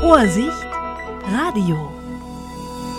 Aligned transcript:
Vorsicht, 0.00 0.48
Radio. 1.30 1.76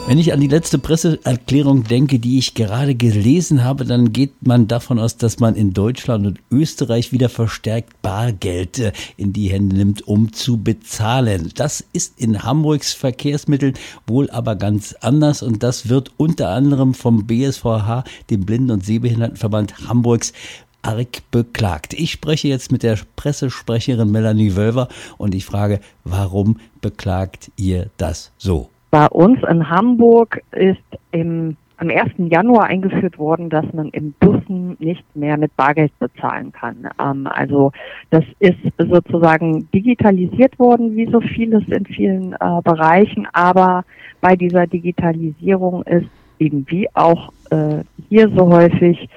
Wenn 0.06 0.20
ich 0.20 0.34
an 0.34 0.40
die 0.40 0.48
letzte 0.48 0.78
Presseerklärung 0.78 1.84
denke, 1.84 2.20
die 2.20 2.38
ich 2.38 2.54
gerade 2.54 2.94
gelesen 2.94 3.64
habe, 3.64 3.86
dann 3.86 4.14
geht 4.14 4.46
man 4.46 4.68
davon 4.68 5.00
aus, 5.00 5.18
dass 5.18 5.40
man 5.40 5.56
in 5.56 5.74
Deutschland 5.74 6.28
und 6.28 6.40
Österreich 6.52 7.12
wieder 7.12 7.30
verstärkt 7.30 8.04
Bargeld 8.04 8.78
äh, 8.78 8.92
in 9.18 9.34
die 9.34 9.50
Hände 9.50 9.76
nimmt, 9.76 10.08
um 10.08 10.32
zu 10.32 10.58
bezahlen. 10.58 11.52
Das 11.56 11.84
ist 11.92 12.20
in 12.20 12.44
Hamburgs 12.44 12.94
Verkehrsmitteln 12.94 13.74
wohl 14.06 14.30
aber 14.30 14.56
ganz 14.56 14.94
anders 15.02 15.42
und 15.42 15.64
das 15.64 15.90
wird 15.90 16.12
unter 16.18 16.50
anderem 16.50 16.94
vom 16.94 17.26
BSVH, 17.26 18.04
dem 18.30 18.46
Blinden- 18.46 18.72
und 18.72 18.86
Sehbehindertenverband 18.86 19.88
Hamburgs, 19.88 20.34
arg 20.82 21.22
beklagt. 21.32 21.94
Ich 21.94 22.12
spreche 22.12 22.48
jetzt 22.48 22.72
mit 22.72 22.84
der 22.84 22.98
Pressesprecherin 23.16 24.12
Melanie 24.12 24.56
Wölver 24.56 24.88
und 25.18 25.36
ich 25.36 25.46
frage, 25.46 25.80
warum 26.04 26.58
beklagt 26.82 27.52
ihr 27.58 27.88
das 27.98 28.32
so? 28.38 28.70
Bei 28.90 29.08
uns 29.08 29.40
in 29.50 29.70
Hamburg 29.70 30.42
ist 30.52 30.80
im, 31.12 31.56
am 31.78 31.90
1. 31.90 32.12
Januar 32.18 32.66
eingeführt 32.66 33.18
worden, 33.18 33.50
dass 33.50 33.66
man 33.74 33.90
im 33.90 34.14
Bussen 34.20 34.76
nicht 34.80 35.04
mehr 35.16 35.38
mit 35.38 35.56
Bargeld 35.56 35.98
bezahlen 36.00 36.52
kann. 36.52 36.90
Ähm, 37.00 37.28
also 37.28 37.72
das 38.10 38.26
ist 38.40 38.58
sozusagen 38.78 39.70
digitalisiert 39.72 40.60
worden, 40.60 40.96
wie 40.96 41.10
so 41.10 41.22
vieles 41.22 41.64
in 41.70 41.86
vielen 41.86 42.34
äh, 42.34 42.62
Bereichen, 42.64 43.28
aber 43.32 43.86
bei 44.20 44.36
dieser 44.36 44.68
Digitalisierung 44.68 45.84
ist 45.84 46.08
eben 46.40 46.66
wie 46.68 46.88
auch 46.96 47.32
äh, 47.52 47.84
hier 48.10 48.30
so 48.36 48.52
häufig 48.52 49.08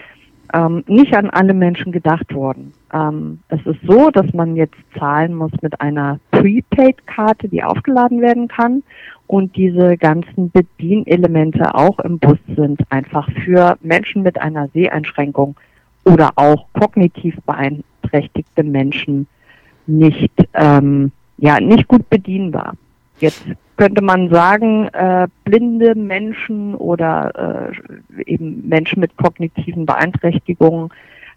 ähm, 0.52 0.84
nicht 0.86 1.16
an 1.16 1.30
alle 1.30 1.54
Menschen 1.54 1.92
gedacht 1.92 2.34
worden. 2.34 2.72
Ähm, 2.92 3.40
es 3.48 3.60
ist 3.66 3.80
so, 3.86 4.10
dass 4.10 4.32
man 4.32 4.56
jetzt 4.56 4.76
zahlen 4.98 5.34
muss 5.34 5.52
mit 5.62 5.80
einer 5.80 6.20
Prepaid-Karte, 6.30 7.48
die 7.48 7.62
aufgeladen 7.62 8.20
werden 8.20 8.48
kann. 8.48 8.82
Und 9.26 9.56
diese 9.56 9.96
ganzen 9.96 10.50
Bedienelemente 10.50 11.74
auch 11.74 11.98
im 12.00 12.18
Bus 12.18 12.38
sind 12.54 12.80
einfach 12.90 13.28
für 13.44 13.78
Menschen 13.80 14.22
mit 14.22 14.40
einer 14.40 14.68
Seheinschränkung 14.68 15.56
oder 16.04 16.30
auch 16.36 16.66
kognitiv 16.74 17.36
beeinträchtigte 17.46 18.62
Menschen 18.62 19.26
nicht, 19.86 20.32
ähm, 20.52 21.10
ja, 21.38 21.58
nicht 21.58 21.88
gut 21.88 22.08
bedienbar. 22.10 22.74
Jetzt 23.18 23.46
könnte 23.76 24.02
man 24.02 24.30
sagen, 24.30 24.88
äh, 24.88 25.26
blinde 25.44 25.94
Menschen 25.94 26.74
oder 26.74 27.72
äh, 28.16 28.22
eben 28.24 28.68
Menschen 28.68 29.00
mit 29.00 29.16
kognitiven 29.16 29.86
Beeinträchtigungen 29.86 30.90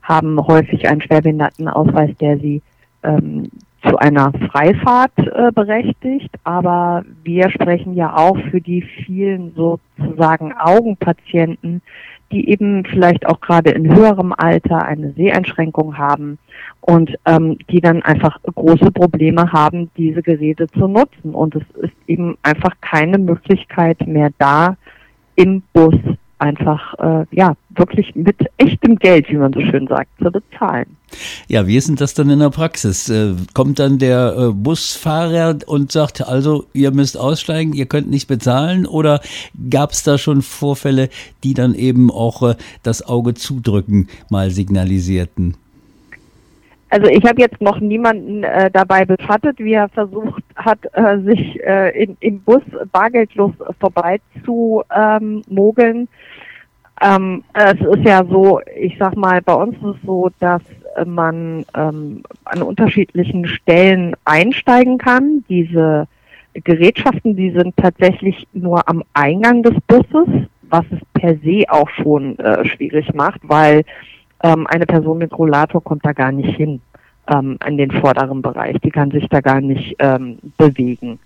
haben 0.04 0.40
häufig 0.48 0.88
einen 0.88 1.02
Schwerbehindertenausweis, 1.02 2.16
der 2.18 2.38
sie 2.38 2.62
ähm, 3.04 3.50
zu 3.88 3.98
einer 3.98 4.32
Freifahrt 4.52 5.18
äh, 5.18 5.52
berechtigt. 5.52 6.30
Aber 6.44 7.04
wir 7.24 7.50
sprechen 7.50 7.94
ja 7.94 8.16
auch 8.16 8.38
für 8.50 8.62
die 8.62 8.82
vielen 8.82 9.54
sozusagen 9.54 10.54
Augenpatienten, 10.54 11.82
die 12.32 12.50
eben 12.50 12.84
vielleicht 12.86 13.26
auch 13.26 13.40
gerade 13.40 13.72
in 13.72 13.94
höherem 13.94 14.34
Alter 14.36 14.84
eine 14.84 15.14
Seheinschränkung 15.14 15.98
haben 15.98 16.38
und 16.82 17.18
ähm, 17.26 17.58
die 17.70 17.82
dann 17.82 18.04
einfach 18.04 18.40
große 18.44 18.92
Probleme 18.92 19.52
haben, 19.52 19.90
diese 19.98 20.22
Geräte 20.22 20.68
zu 20.68 20.88
nutzen. 20.88 21.34
Und 21.34 21.56
es 21.56 21.64
ist 21.82 21.94
eben 22.08 22.38
einfach 22.44 22.76
keine 22.82 23.18
Möglichkeit 23.18 24.06
mehr 24.08 24.32
da, 24.38 24.78
im 25.36 25.62
Bus 25.72 25.96
einfach 26.40 26.94
äh, 27.00 27.26
ja 27.32 27.56
wirklich 27.70 28.16
mit 28.16 28.38
echtem 28.58 28.98
Geld, 28.98 29.30
wie 29.30 29.38
man 29.38 29.54
so 29.54 29.62
schön 29.62 29.88
sagt, 29.88 30.10
zu 30.22 30.32
bezahlen. 30.32 30.98
Ja, 31.48 31.68
wie 31.68 31.78
ist 31.78 31.88
denn 31.88 31.96
das 31.96 32.14
dann 32.14 32.30
in 32.30 32.40
der 32.40 32.50
Praxis? 32.50 33.10
Äh, 33.10 33.36
kommt 33.54 33.80
dann 33.80 33.98
der 33.98 34.36
äh, 34.38 34.52
Busfahrer 34.54 35.58
und 35.66 35.92
sagt, 35.92 36.28
also 36.28 36.66
ihr 36.74 36.92
müsst 36.92 37.18
aussteigen, 37.18 37.74
ihr 37.74 37.86
könnt 37.86 38.10
nicht 38.10 38.28
bezahlen? 38.28 38.86
Oder 38.86 39.22
gab 39.70 39.92
es 39.92 40.04
da 40.04 40.18
schon 40.18 40.42
Vorfälle, 40.42 41.10
die 41.44 41.54
dann 41.54 41.74
eben 41.76 42.12
auch 42.12 42.44
äh, 42.44 42.56
das 42.84 43.06
Auge 43.06 43.34
zudrücken 43.34 44.08
mal 44.30 44.52
signalisierten? 44.52 45.56
Also 46.90 47.08
ich 47.08 47.24
habe 47.26 47.42
jetzt 47.42 47.62
noch 47.62 47.80
niemanden 47.80 48.44
äh, 48.44 48.72
dabei 48.72 49.04
beschattet, 49.04 49.60
wie 49.60 49.74
er 49.74 49.90
versucht 49.90 50.44
hat, 50.56 50.80
äh, 50.94 51.20
sich 51.20 51.62
äh, 51.64 52.04
in, 52.04 52.18
im 52.22 52.42
Bus 52.42 52.62
bargeldlos 52.92 53.52
vorbei 53.80 54.20
zu 54.46 54.84
ähm, 54.96 55.42
mogeln. 55.50 56.08
Ähm, 57.02 57.44
es 57.54 57.80
ist 57.80 58.06
ja 58.06 58.24
so, 58.26 58.62
ich 58.80 58.96
sag 58.98 59.16
mal, 59.18 59.42
bei 59.42 59.54
uns 59.54 59.76
ist 59.76 59.84
es 59.84 60.06
so, 60.06 60.30
dass 60.40 60.62
man 61.06 61.64
ähm, 61.76 62.24
an 62.46 62.62
unterschiedlichen 62.64 63.48
Stellen 63.48 64.16
einsteigen 64.26 64.98
kann. 64.98 65.44
Diese 65.48 66.08
Gerätschaften, 66.54 67.36
die 67.36 67.52
sind 67.52 67.76
tatsächlich 67.78 68.48
nur 68.54 68.88
am 68.90 69.04
Eingang 69.14 69.62
des 69.62 69.76
Busses, 69.86 70.28
was 70.70 70.86
es 70.92 71.00
per 71.14 71.36
se 71.38 71.66
auch 71.70 71.90
schon 71.90 72.40
äh, 72.40 72.66
schwierig 72.66 73.14
macht, 73.14 73.42
weil 73.44 73.84
ähm, 74.44 74.68
eine 74.68 74.86
Person 74.86 75.18
mit 75.18 75.38
Rollator 75.38 75.84
kommt 75.84 76.06
da 76.06 76.14
gar 76.14 76.32
nicht 76.32 76.56
hin 76.56 76.82
ähm, 77.28 77.58
an 77.60 77.78
den 77.78 77.92
vorderen 77.92 78.42
Bereich. 78.42 78.78
Die 78.84 78.92
kann 78.92 79.12
sich 79.12 79.28
da 79.30 79.42
gar 79.42 79.62
nicht 79.62 79.96
ähm, 80.00 80.40
bewegen. 80.58 81.20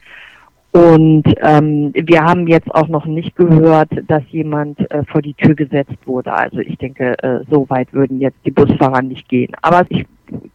Und 0.71 1.23
ähm, 1.41 1.91
wir 1.93 2.23
haben 2.23 2.47
jetzt 2.47 2.73
auch 2.73 2.87
noch 2.87 3.05
nicht 3.05 3.35
gehört, 3.35 3.89
dass 4.07 4.23
jemand 4.29 4.79
äh, 4.89 5.03
vor 5.03 5.21
die 5.21 5.33
Tür 5.33 5.53
gesetzt 5.53 5.97
wurde. 6.05 6.31
Also 6.31 6.59
ich 6.59 6.77
denke, 6.77 7.21
äh, 7.21 7.41
so 7.49 7.69
weit 7.69 7.91
würden 7.91 8.21
jetzt 8.21 8.37
die 8.45 8.51
Busfahrer 8.51 9.01
nicht 9.01 9.27
gehen. 9.27 9.51
Aber 9.61 9.85
ich 9.89 10.05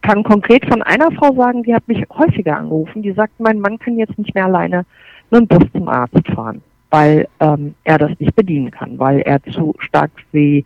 kann 0.01 0.23
konkret 0.23 0.65
von 0.65 0.81
einer 0.81 1.11
Frau 1.11 1.35
sagen, 1.35 1.61
die 1.61 1.75
hat 1.75 1.87
mich 1.87 2.03
häufiger 2.09 2.57
angerufen, 2.57 3.03
die 3.03 3.11
sagt, 3.11 3.39
mein 3.39 3.59
Mann 3.59 3.77
kann 3.77 3.97
jetzt 3.97 4.17
nicht 4.17 4.33
mehr 4.33 4.45
alleine 4.45 4.85
mit 5.29 5.41
dem 5.41 5.47
Bus 5.47 5.67
zum 5.71 5.87
Arzt 5.87 6.27
fahren, 6.33 6.63
weil 6.89 7.27
ähm, 7.39 7.75
er 7.83 7.97
das 7.97 8.11
nicht 8.19 8.35
bedienen 8.35 8.71
kann, 8.71 8.97
weil 8.99 9.19
er 9.19 9.41
zu 9.43 9.75
stark 9.79 10.11
wie 10.31 10.65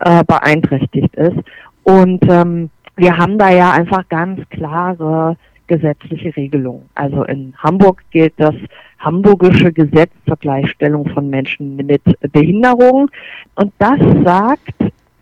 äh, 0.00 0.24
beeinträchtigt 0.24 1.14
ist. 1.14 1.38
Und 1.84 2.22
ähm, 2.28 2.70
wir 2.96 3.16
haben 3.16 3.38
da 3.38 3.50
ja 3.50 3.72
einfach 3.72 4.08
ganz 4.08 4.40
klare 4.50 5.36
gesetzliche 5.66 6.36
Regelungen. 6.36 6.88
Also 6.94 7.24
in 7.24 7.54
Hamburg 7.56 8.02
gilt 8.10 8.34
das 8.36 8.54
hamburgische 8.98 9.72
Gesetz 9.72 10.10
zur 10.26 10.36
Gleichstellung 10.36 11.08
von 11.08 11.30
Menschen 11.30 11.76
mit 11.76 12.02
Behinderung. 12.32 13.10
Und 13.54 13.72
das 13.78 13.98
sagt, 14.24 14.74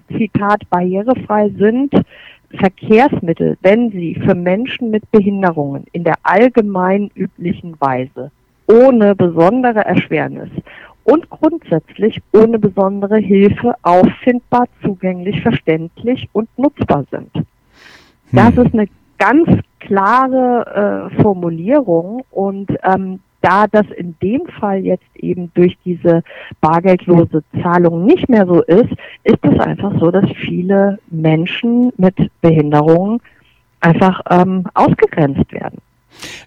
Zitat, 0.08 0.68
barrierefrei 0.68 1.50
sind 1.50 1.92
Verkehrsmittel, 2.52 3.56
wenn 3.62 3.92
sie 3.92 4.16
für 4.16 4.34
Menschen 4.34 4.90
mit 4.90 5.08
Behinderungen 5.12 5.84
in 5.92 6.02
der 6.02 6.16
allgemein 6.24 7.10
üblichen 7.14 7.80
Weise 7.80 8.32
ohne 8.70 9.14
besondere 9.14 9.84
Erschwernis 9.84 10.50
und 11.04 11.28
grundsätzlich 11.28 12.20
ohne 12.32 12.58
besondere 12.58 13.18
Hilfe 13.18 13.74
auffindbar, 13.82 14.66
zugänglich, 14.82 15.40
verständlich 15.42 16.28
und 16.32 16.48
nutzbar 16.56 17.04
sind. 17.10 17.30
Das 18.32 18.54
hm. 18.54 18.66
ist 18.66 18.74
eine 18.74 18.88
ganz 19.18 19.48
klare 19.80 21.10
äh, 21.12 21.22
Formulierung 21.22 22.24
und 22.30 22.70
ähm, 22.84 23.20
da 23.42 23.66
das 23.66 23.86
in 23.96 24.14
dem 24.22 24.46
Fall 24.58 24.84
jetzt 24.84 25.16
eben 25.16 25.50
durch 25.54 25.76
diese 25.84 26.22
bargeldlose 26.60 27.42
Zahlung 27.62 28.04
nicht 28.04 28.28
mehr 28.28 28.46
so 28.46 28.62
ist, 28.62 28.90
ist 29.24 29.38
es 29.42 29.58
einfach 29.60 29.98
so, 29.98 30.10
dass 30.10 30.30
viele 30.44 30.98
Menschen 31.10 31.92
mit 31.96 32.14
Behinderungen 32.42 33.20
einfach 33.80 34.20
ähm, 34.30 34.64
ausgegrenzt 34.74 35.50
werden. 35.52 35.78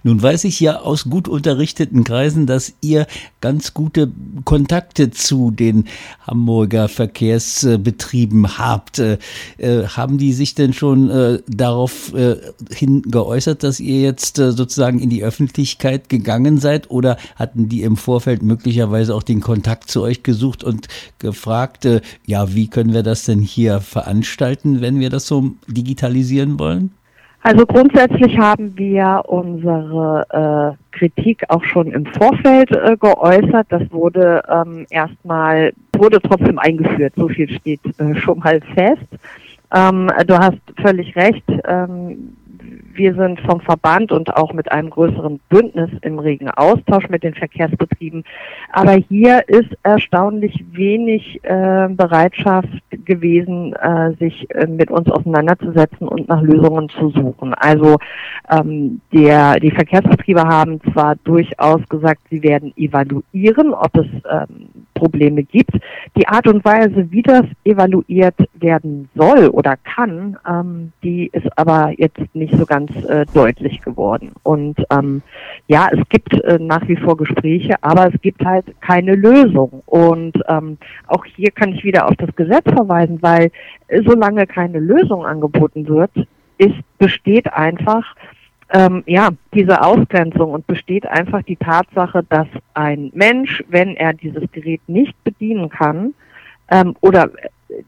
Nun 0.03 0.21
weiß 0.21 0.43
ich 0.43 0.59
ja 0.59 0.79
aus 0.81 1.05
gut 1.05 1.27
unterrichteten 1.27 2.03
Kreisen, 2.03 2.45
dass 2.45 2.73
ihr 2.81 3.07
ganz 3.41 3.73
gute 3.73 4.11
Kontakte 4.43 5.11
zu 5.11 5.51
den 5.51 5.85
Hamburger 6.25 6.87
Verkehrsbetrieben 6.87 8.57
habt. 8.57 8.99
Äh, 8.99 9.17
äh, 9.57 9.87
haben 9.87 10.17
die 10.17 10.33
sich 10.33 10.55
denn 10.55 10.73
schon 10.73 11.09
äh, 11.09 11.39
darauf 11.47 12.13
äh, 12.13 12.37
hin 12.73 13.01
geäußert, 13.03 13.63
dass 13.63 13.79
ihr 13.79 14.01
jetzt 14.01 14.39
äh, 14.39 14.51
sozusagen 14.51 14.99
in 14.99 15.09
die 15.09 15.23
Öffentlichkeit 15.23 16.09
gegangen 16.09 16.57
seid 16.57 16.89
oder 16.91 17.17
hatten 17.35 17.69
die 17.69 17.83
im 17.83 17.97
Vorfeld 17.97 18.43
möglicherweise 18.43 19.15
auch 19.15 19.23
den 19.23 19.41
Kontakt 19.41 19.89
zu 19.89 20.01
euch 20.01 20.23
gesucht 20.23 20.63
und 20.63 20.87
gefragt, 21.19 21.85
äh, 21.85 22.01
ja, 22.25 22.53
wie 22.53 22.67
können 22.67 22.93
wir 22.93 23.03
das 23.03 23.23
denn 23.25 23.41
hier 23.41 23.81
veranstalten, 23.81 24.81
wenn 24.81 24.99
wir 24.99 25.09
das 25.09 25.27
so 25.27 25.51
digitalisieren 25.67 26.59
wollen? 26.59 26.91
Also 27.45 27.65
grundsätzlich 27.65 28.37
haben 28.37 28.77
wir 28.77 29.21
unsere 29.27 30.77
äh, 30.79 30.97
Kritik 30.97 31.43
auch 31.49 31.63
schon 31.65 31.91
im 31.91 32.05
Vorfeld 32.05 32.71
äh, 32.71 32.95
geäußert. 32.97 33.67
Das 33.67 33.81
wurde 33.91 34.41
ähm, 34.49 34.85
erstmal, 34.89 35.73
wurde 35.97 36.21
trotzdem 36.21 36.57
eingeführt. 36.57 37.13
So 37.17 37.27
viel 37.27 37.49
steht 37.49 37.81
äh, 37.97 38.15
schon 38.15 38.39
mal 38.39 38.61
fest. 38.73 39.07
Ähm, 39.73 40.09
du 40.25 40.39
hast 40.39 40.57
völlig 40.81 41.13
recht. 41.17 41.43
Ähm, 41.65 42.37
wir 42.95 43.15
sind 43.15 43.39
vom 43.41 43.61
Verband 43.61 44.11
und 44.11 44.35
auch 44.35 44.53
mit 44.53 44.71
einem 44.71 44.89
größeren 44.89 45.39
Bündnis 45.49 45.89
im 46.01 46.19
regen 46.19 46.49
Austausch 46.49 47.09
mit 47.09 47.23
den 47.23 47.33
Verkehrsbetrieben. 47.33 48.23
Aber 48.71 48.93
hier 48.93 49.47
ist 49.47 49.69
erstaunlich 49.83 50.63
wenig 50.71 51.39
äh, 51.43 51.87
Bereitschaft 51.89 52.69
gewesen, 53.05 53.73
äh, 53.73 54.13
sich 54.19 54.49
äh, 54.51 54.67
mit 54.67 54.91
uns 54.91 55.09
auseinanderzusetzen 55.09 56.07
und 56.07 56.27
nach 56.27 56.41
Lösungen 56.41 56.89
zu 56.89 57.09
suchen. 57.09 57.53
Also 57.53 57.97
ähm, 58.49 59.01
der, 59.11 59.59
die 59.59 59.71
Verkehrsbetriebe 59.71 60.43
haben 60.43 60.79
zwar 60.91 61.15
durchaus 61.23 61.81
gesagt, 61.89 62.21
sie 62.29 62.43
werden 62.43 62.73
evaluieren, 62.75 63.73
ob 63.73 63.95
es 63.97 64.07
ähm, 64.29 64.69
Probleme 65.03 65.43
gibt. 65.43 65.71
Die 66.15 66.27
Art 66.29 66.47
und 66.47 66.63
Weise, 66.63 67.11
wie 67.11 67.21
das 67.21 67.43
evaluiert 67.65 68.35
werden 68.53 69.09
soll 69.15 69.49
oder 69.49 69.75
kann, 69.75 70.37
ähm, 70.49 70.93
die 71.03 71.27
ist 71.33 71.47
aber 71.57 71.91
jetzt 71.97 72.21
nicht 72.33 72.55
so 72.55 72.65
ganz 72.65 72.89
äh, 73.03 73.25
deutlich 73.33 73.81
geworden. 73.81 74.31
Und 74.43 74.77
ähm, 74.89 75.21
ja, 75.67 75.89
es 75.91 75.99
gibt 76.07 76.33
äh, 76.33 76.57
nach 76.57 76.87
wie 76.87 76.95
vor 76.95 77.17
Gespräche, 77.17 77.75
aber 77.81 78.13
es 78.13 78.21
gibt 78.21 78.45
halt 78.45 78.65
keine 78.79 79.15
Lösung. 79.15 79.83
Und 79.85 80.35
ähm, 80.47 80.77
auch 81.07 81.25
hier 81.25 81.51
kann 81.51 81.73
ich 81.73 81.83
wieder 81.83 82.07
auf 82.07 82.15
das 82.17 82.33
Gesetz 82.37 82.69
verweisen, 82.71 83.17
weil 83.21 83.51
äh, 83.89 84.01
solange 84.05 84.47
keine 84.47 84.79
Lösung 84.79 85.25
angeboten 85.25 85.85
wird, 85.89 86.11
ist, 86.57 86.79
besteht 86.97 87.51
einfach 87.51 88.15
ähm, 88.73 89.03
ja, 89.05 89.29
diese 89.53 89.81
Ausgrenzung 89.81 90.51
und 90.51 90.65
besteht 90.65 91.05
einfach 91.05 91.43
die 91.43 91.55
Tatsache, 91.55 92.25
dass 92.27 92.47
ein 92.73 93.11
Mensch, 93.13 93.63
wenn 93.69 93.95
er 93.95 94.13
dieses 94.13 94.51
Gerät 94.51 94.81
nicht 94.87 95.15
bedienen 95.23 95.69
kann, 95.69 96.15
ähm, 96.71 96.95
oder 97.01 97.29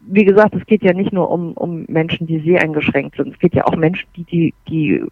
wie 0.08 0.26
gesagt, 0.26 0.56
es 0.56 0.66
geht 0.66 0.84
ja 0.84 0.94
nicht 0.94 1.12
nur 1.12 1.30
um, 1.30 1.54
um 1.54 1.86
Menschen, 1.88 2.28
die 2.28 2.40
sehr 2.40 2.62
eingeschränkt 2.62 3.18
sind, 3.18 3.34
es 3.34 3.40
geht 3.40 3.56
ja 3.56 3.66
auch 3.66 3.76
Menschen, 3.76 4.08
die 4.16 4.24
die, 4.24 4.54
die 4.70 5.04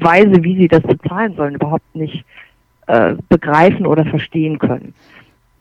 Weise, 0.00 0.42
wie 0.42 0.56
sie 0.56 0.68
das 0.68 0.82
bezahlen 0.82 1.34
sollen, 1.36 1.54
überhaupt 1.54 1.94
nicht 1.94 2.24
äh, 2.86 3.14
begreifen 3.28 3.86
oder 3.86 4.04
verstehen 4.06 4.58
können. 4.58 4.94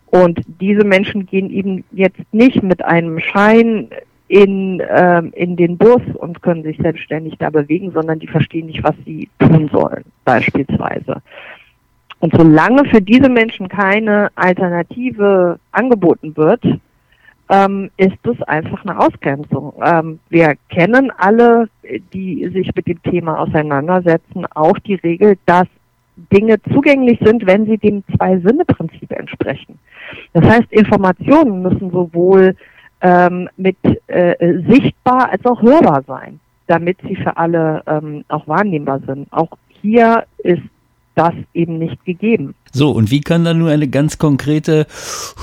Und 0.08 0.40
diese 0.62 0.86
Menschen 0.86 1.26
gehen 1.26 1.50
eben 1.52 1.84
jetzt 1.92 2.22
nicht 2.32 2.64
mit 2.64 2.84
einem 2.84 3.20
Schein 3.20 3.90
in, 4.28 4.82
ähm, 4.90 5.32
in 5.36 5.56
den 5.56 5.78
Bus 5.78 6.02
und 6.16 6.42
können 6.42 6.64
sich 6.64 6.78
selbstständig 6.78 7.36
da 7.40 7.50
bewegen, 7.50 7.92
sondern 7.92 8.20
die 8.20 8.28
verstehen 8.28 8.68
nicht, 8.68 8.84
was 8.84 8.96
sie 9.06 9.30
tun 9.40 9.70
sollen, 9.72 10.04
beispielsweise. 10.26 11.22
Und 12.20 12.34
solange 12.36 12.86
für 12.86 13.02
diese 13.02 13.30
Menschen 13.30 13.68
keine 13.68 14.30
Alternative 14.36 15.60
angeboten 15.72 16.36
wird, 16.36 16.64
ähm, 17.50 17.90
ist 17.96 18.26
es 18.26 18.42
einfach 18.44 18.84
eine 18.84 19.00
Ausgrenzung. 19.00 19.74
Ähm, 19.84 20.20
wir 20.30 20.56
kennen 20.70 21.12
alle, 21.18 21.70
die 22.14 22.50
sich 22.50 22.74
mit 22.76 22.88
dem 22.88 23.02
Thema 23.04 23.40
auseinandersetzen, 23.40 24.46
auch 24.54 24.78
die 24.80 24.96
Regel, 24.96 25.38
dass 25.46 25.68
Dinge 26.34 26.60
zugänglich 26.74 27.20
sind, 27.24 27.46
wenn 27.46 27.66
sie 27.66 27.78
dem 27.78 28.04
Zwei-Sinne-Prinzip 28.16 29.12
entsprechen. 29.12 29.78
Das 30.34 30.44
heißt, 30.44 30.72
Informationen 30.72 31.62
müssen 31.62 31.92
sowohl 31.92 32.56
ähm, 33.02 33.50
mit 33.58 33.78
äh, 34.08 34.62
sichtbar 34.68 35.30
als 35.32 35.46
auch 35.46 35.62
hörbar 35.62 36.04
sein, 36.08 36.40
damit 36.68 36.98
sie 37.08 37.16
für 37.16 37.38
alle 37.38 37.84
ähm, 37.88 38.24
auch 38.28 38.48
wahrnehmbar 38.48 39.00
sind. 39.06 39.32
Auch 39.32 39.58
hier 39.82 40.26
ist 40.40 40.64
das 41.16 41.34
eben 41.54 41.80
nicht 41.80 42.04
gegeben. 42.06 42.56
So, 42.78 42.92
und 42.92 43.10
wie 43.10 43.22
kann 43.22 43.44
dann 43.44 43.58
nur 43.58 43.72
eine 43.72 43.88
ganz 43.88 44.20
konkrete, 44.20 44.86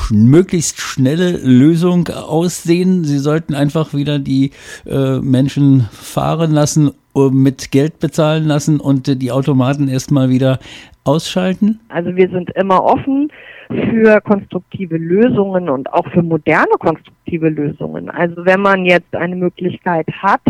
möglichst 0.08 0.80
schnelle 0.80 1.32
Lösung 1.32 2.06
aussehen? 2.06 3.02
Sie 3.02 3.18
sollten 3.18 3.54
einfach 3.54 3.92
wieder 3.92 4.20
die 4.20 4.52
äh, 4.86 5.18
Menschen 5.18 5.88
fahren 5.90 6.52
lassen, 6.52 6.92
mit 7.32 7.72
Geld 7.72 7.98
bezahlen 7.98 8.44
lassen 8.44 8.78
und 8.78 9.08
äh, 9.08 9.16
die 9.16 9.32
Automaten 9.32 9.88
erstmal 9.88 10.28
wieder 10.28 10.60
ausschalten? 11.02 11.80
Also 11.88 12.14
wir 12.14 12.28
sind 12.28 12.50
immer 12.50 12.84
offen 12.84 13.32
für 13.68 14.20
konstruktive 14.20 14.96
Lösungen 14.96 15.68
und 15.68 15.92
auch 15.92 16.06
für 16.12 16.22
moderne 16.22 16.76
konstruktive 16.78 17.48
Lösungen. 17.48 18.10
Also 18.10 18.44
wenn 18.44 18.60
man 18.60 18.84
jetzt 18.84 19.12
eine 19.16 19.34
Möglichkeit 19.34 20.06
hat, 20.22 20.42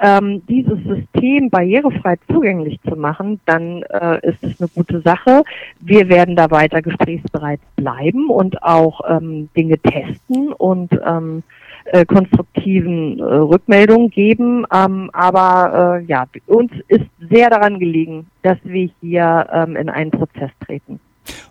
ähm, 0.00 0.42
dieses 0.46 0.78
System 0.84 1.50
barrierefrei 1.50 2.16
zugänglich 2.30 2.80
zu 2.82 2.96
machen, 2.96 3.40
dann 3.46 3.82
äh, 3.82 4.26
ist 4.28 4.42
es 4.42 4.60
eine 4.60 4.68
gute 4.74 5.00
Sache. 5.00 5.42
Wir 5.80 6.08
werden 6.08 6.36
da 6.36 6.50
weiter 6.50 6.82
gesprächsbereit 6.82 7.60
bleiben 7.76 8.30
und 8.30 8.62
auch 8.62 9.00
ähm, 9.08 9.48
Dinge 9.56 9.78
testen 9.78 10.52
und 10.52 10.90
ähm, 11.04 11.42
äh, 11.86 12.04
konstruktiven 12.04 13.18
äh, 13.18 13.22
Rückmeldungen 13.22 14.10
geben. 14.10 14.66
Ähm, 14.72 15.10
aber 15.12 16.00
äh, 16.00 16.04
ja, 16.04 16.26
uns 16.46 16.70
ist 16.88 17.06
sehr 17.30 17.50
daran 17.50 17.78
gelegen, 17.78 18.26
dass 18.42 18.58
wir 18.64 18.90
hier 19.00 19.48
ähm, 19.52 19.76
in 19.76 19.88
einen 19.88 20.10
Prozess 20.10 20.50
treten. 20.64 21.00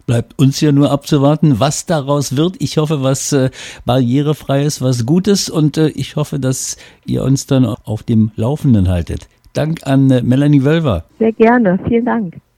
Bleibt 0.06 0.39
uns 0.39 0.62
ja 0.62 0.71
nur 0.71 0.91
abzuwarten, 0.91 1.59
was 1.59 1.85
daraus 1.85 2.38
wird. 2.38 2.56
Ich 2.59 2.77
hoffe, 2.77 3.03
was 3.03 3.33
äh, 3.33 3.50
barrierefreies, 3.85 4.81
was 4.81 5.06
Gutes 5.06 5.50
und 5.50 5.77
äh, 5.77 5.89
ich 5.89 6.15
hoffe, 6.15 6.39
dass 6.39 6.77
ihr 7.06 7.24
uns 7.24 7.45
dann 7.45 7.65
auf 7.65 8.03
dem 8.03 8.31
Laufenden 8.35 8.88
haltet. 8.89 9.27
Dank 9.53 9.85
an 9.85 10.09
äh, 10.12 10.21
Melanie 10.21 10.63
Wölver. 10.63 11.06
Sehr 11.19 11.33
gerne. 11.33 11.79
Vielen 11.88 12.06
Dank. 12.06 12.35